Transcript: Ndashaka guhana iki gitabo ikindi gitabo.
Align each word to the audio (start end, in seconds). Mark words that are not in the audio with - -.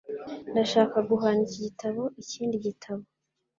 Ndashaka 0.51 0.97
guhana 1.09 1.41
iki 1.47 1.59
gitabo 1.67 2.01
ikindi 2.21 2.55
gitabo. 2.65 3.03